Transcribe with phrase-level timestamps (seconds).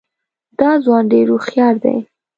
[0.59, 1.97] دا ځوان ډېر هوښیار دی.